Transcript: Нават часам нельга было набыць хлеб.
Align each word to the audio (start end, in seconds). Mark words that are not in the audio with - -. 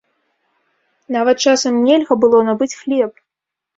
Нават 1.15 1.37
часам 1.51 1.73
нельга 1.91 2.13
было 2.25 2.43
набыць 2.51 2.73
хлеб. 2.81 3.11